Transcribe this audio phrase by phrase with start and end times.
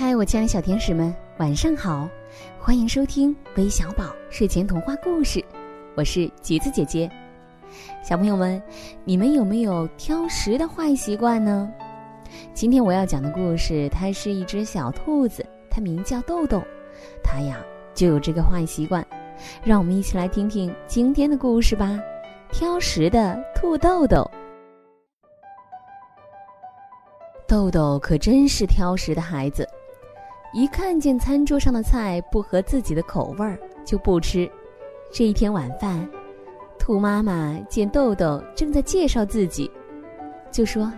[0.00, 2.08] 嗨，我亲爱的小天使们，晚上好！
[2.58, 5.44] 欢迎收听微小宝睡前童话故事，
[5.94, 7.06] 我是橘子姐姐。
[8.02, 8.62] 小朋友们，
[9.04, 11.70] 你们有没有挑食的坏习惯呢？
[12.54, 16.62] 今天我要讲的故事，它是一只小兔子，它名叫豆豆，
[17.22, 17.58] 它呀
[17.92, 19.06] 就有这个坏习惯。
[19.62, 22.00] 让我们一起来听听今天的故事吧。
[22.50, 24.26] 挑食的兔豆豆，
[27.46, 29.68] 豆豆可真是挑食的孩子，
[30.52, 34.50] 一看见餐桌上的菜不合自己的口味儿就不吃。
[35.12, 36.08] 这一天晚饭，
[36.78, 39.70] 兔妈妈见豆豆正在介绍自己，
[40.50, 40.92] 就说：“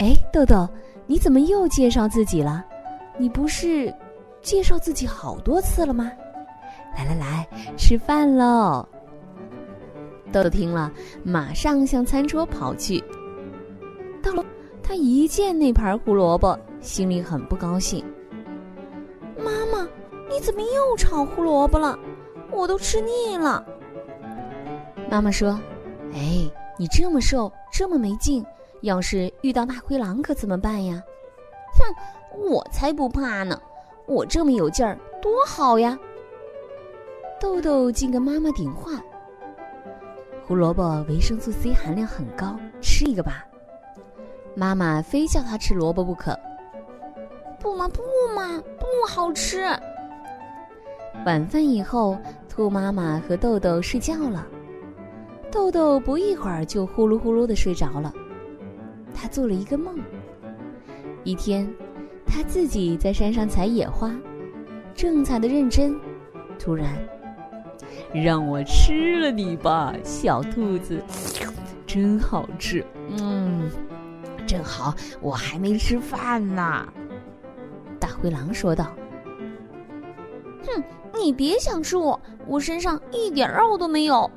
[0.00, 0.68] 哎，豆豆，
[1.06, 2.64] 你怎么又介绍自己了？
[3.16, 3.94] 你不是
[4.42, 6.10] 介绍自己好多次了吗？
[6.96, 8.84] 来来来，吃饭喽！”
[10.32, 13.02] 豆豆听了，马上向餐桌跑去。
[14.20, 14.44] 到了，
[14.82, 18.04] 他一见那盘胡萝卜，心里很不高兴。
[20.44, 21.98] 怎么又炒胡萝卜了？
[22.50, 23.64] 我都吃腻了。
[25.10, 25.58] 妈妈说
[26.12, 28.44] ：“哎，你这么瘦，这么没劲，
[28.82, 31.02] 要是遇到大灰狼可怎么办呀？”
[31.74, 33.58] 哼，我才不怕呢！
[34.06, 35.98] 我这么有劲儿，多好呀！
[37.40, 39.02] 豆豆竟跟妈妈顶话。
[40.46, 43.46] 胡萝卜维生素 C 含量很高，吃一个吧。
[44.54, 46.38] 妈妈非叫他吃萝卜不可。
[47.58, 48.02] 不嘛不
[48.36, 49.66] 嘛，不好吃。
[51.24, 54.46] 晚饭以后，兔妈妈和豆豆睡觉了。
[55.50, 58.12] 豆豆不一会儿就呼噜呼噜的睡着了。
[59.14, 59.98] 他做了一个梦。
[61.22, 61.66] 一天，
[62.26, 64.14] 他自己在山上采野花，
[64.94, 65.98] 正采的认真，
[66.58, 66.86] 突然。
[68.12, 71.02] 让我吃了你吧，小兔子，
[71.86, 72.84] 真好吃。
[73.18, 73.70] 嗯，
[74.46, 76.86] 正好我还没吃饭呢。
[77.98, 78.92] 大灰狼说道
[80.66, 80.82] ：“哼，
[81.14, 84.30] 你别想吃我，我身上一点肉都没有。”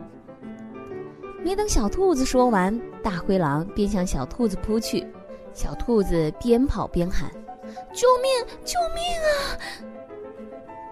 [1.44, 5.06] 没等小兔子说完，大灰狼便向小兔子扑去。
[5.54, 7.32] 小兔子边跑边喊
[7.94, 8.58] ：“救命！
[8.64, 9.58] 救命啊！”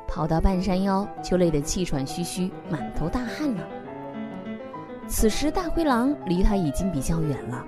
[0.08, 3.68] 跑到半山腰，就累得气喘吁吁、满头大汗了。
[5.08, 7.66] 此时，大灰狼离他已经比较远了，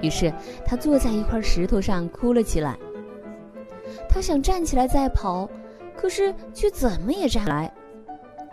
[0.00, 0.32] 于是
[0.64, 2.78] 他坐在一块石头上哭了起来。
[4.08, 5.50] 他想站起来再跑，
[5.96, 7.72] 可是却怎么也站不来。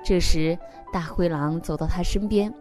[0.04, 0.58] 这时，
[0.92, 2.54] 大灰狼走到他身边：“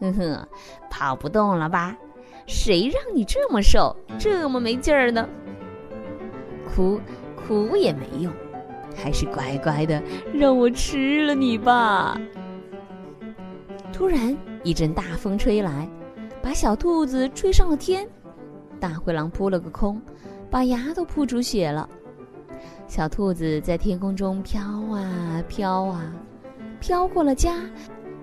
[0.00, 0.48] 呵呵，
[0.90, 1.96] 跑不动了吧？
[2.46, 5.28] 谁让你这么瘦，这么没劲儿呢？
[6.74, 7.00] 哭，
[7.36, 8.32] 哭也没用。”
[8.96, 10.02] 还是乖乖的
[10.34, 12.20] 让我吃了你吧。
[13.92, 15.88] 突然一阵大风吹来，
[16.42, 18.06] 把小兔子吹上了天。
[18.80, 20.02] 大灰狼扑了个空，
[20.50, 21.88] 把牙都扑出血了。
[22.86, 24.60] 小兔子在天空中飘
[24.92, 26.12] 啊飘啊，
[26.80, 27.56] 飘过了家，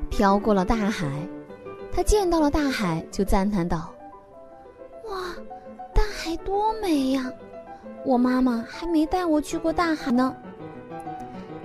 [0.10, 1.08] 飘过了大海。
[1.92, 3.92] 它见到了大海，就赞叹道
[5.10, 5.34] ：“哇，
[5.94, 7.32] 大海多美呀！
[8.06, 10.36] 我妈妈还没带我去过大海呢。”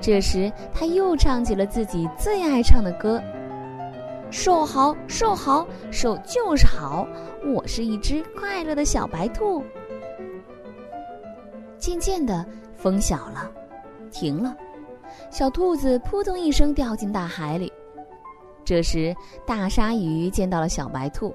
[0.01, 3.23] 这时，他又唱起了自己最爱唱的歌
[4.31, 7.07] ：“瘦好，瘦好，瘦就是好。
[7.45, 9.63] 我是一只快乐的小白兔。”
[11.83, 13.51] 渐渐的，风小了，
[14.13, 14.57] 停了，
[15.31, 17.73] 小兔子扑通一声掉进大海里。
[18.65, 19.13] 这时，
[19.45, 21.35] 大鲨鱼见到了小白兔，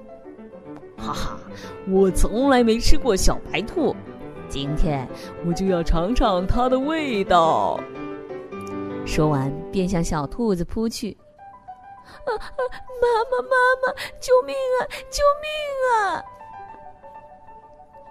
[0.96, 1.38] 哈哈，
[1.86, 3.94] 我从来没吃过小白兔，
[4.48, 5.06] 今天
[5.46, 7.78] 我就要尝尝它的味道。
[9.04, 11.14] 说完，便向小兔子扑去。
[12.24, 12.60] 啊啊！
[13.02, 14.88] 妈妈，妈妈，救命啊！
[15.10, 16.24] 救命啊！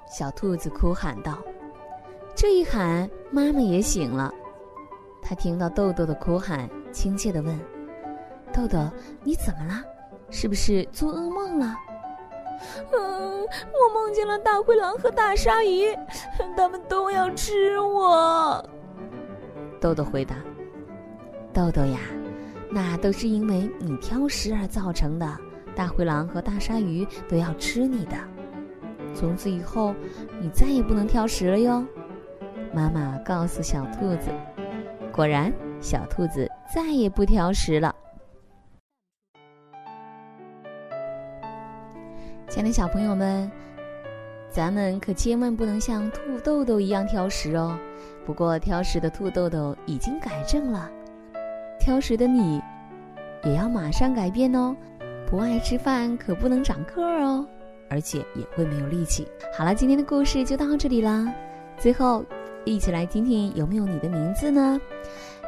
[0.07, 1.39] 小兔子哭喊道。
[2.39, 4.31] 这一喊，妈妈也醒了。
[5.23, 7.59] 她听到豆豆的哭喊，亲切地问
[8.53, 8.77] ：“豆豆，
[9.23, 9.83] 你怎么了？
[10.29, 11.75] 是不是做噩梦了
[12.93, 15.87] ？”“嗯，我梦见了大灰狼和大鲨鱼，
[16.55, 18.63] 他们都要吃我。
[19.81, 20.35] ”豆豆回答。
[21.51, 21.97] 豆豆呀，
[22.69, 25.37] 那都是因为你挑食而造成的。
[25.75, 28.15] 大灰狼和大鲨鱼都要吃你的，
[29.15, 29.95] 从此以后
[30.39, 31.83] 你再也不能挑食了哟。
[32.77, 34.29] 妈妈告诉小兔子，
[35.11, 35.51] 果然
[35.81, 37.95] 小兔子再也不挑食了。
[42.47, 43.51] 亲爱的小朋友们，
[44.47, 47.75] 咱们可千万不能像兔豆豆一样挑食哦。
[48.27, 50.87] 不过挑食的兔豆豆已经改正了。
[51.79, 52.61] 挑食的你，
[53.43, 54.75] 也要马上改变哦！
[55.25, 57.43] 不爱吃饭可不能长个儿哦，
[57.89, 59.27] 而且也会没有力气。
[59.57, 61.33] 好了，今天的故事就到这里啦。
[61.79, 62.23] 最后，
[62.67, 64.79] 一起来听听有没有你的名字呢？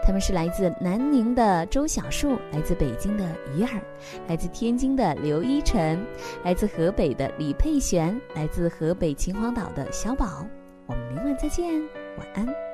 [0.01, 3.81] 他们是来自南宁的周小树，来自北京的鱼儿，
[4.27, 5.99] 来自天津的刘一晨，
[6.43, 10.45] 来自河北的李佩璇，来自河北秦皇岛的小宝。
[10.87, 11.79] 我们明晚再见，
[12.17, 12.68] 晚安。